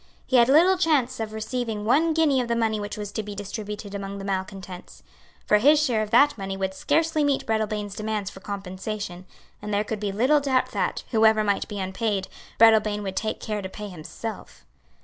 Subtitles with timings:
[0.25, 3.35] He had little chance of receiving one guinea of the money which was to be
[3.35, 5.03] distributed among the malecontents.
[5.45, 9.27] For his share of that money would scarcely meet Breadalbane's demands for compensation;
[9.61, 13.61] and there could be little doubt that, whoever might be unpaid, Breadalbane would take care
[13.61, 14.65] to pay himself.